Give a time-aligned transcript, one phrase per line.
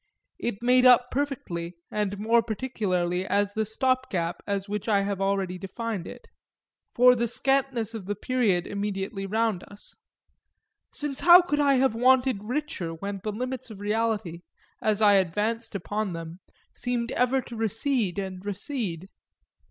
[0.39, 5.59] It made up perfectly, and more particularly as the stopgap as which I have already
[5.59, 6.27] defined it,
[6.95, 9.93] for the scantness of the period immediately round us;
[10.91, 14.41] since how could I have wanted richer when the limits of reality,
[14.81, 16.39] as I advanced upon them,
[16.73, 19.07] seemed ever to recede and recede?